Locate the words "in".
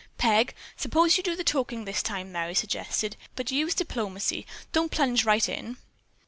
5.47-5.77